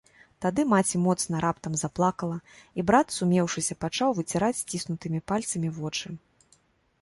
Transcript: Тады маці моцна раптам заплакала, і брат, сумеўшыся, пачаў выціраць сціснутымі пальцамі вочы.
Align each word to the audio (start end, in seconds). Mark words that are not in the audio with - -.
Тады 0.43 0.63
маці 0.69 0.99
моцна 1.07 1.41
раптам 1.45 1.75
заплакала, 1.81 2.37
і 2.79 2.85
брат, 2.87 3.07
сумеўшыся, 3.17 3.77
пачаў 3.85 4.17
выціраць 4.21 4.59
сціснутымі 4.63 5.23
пальцамі 5.35 5.69
вочы. 5.79 6.07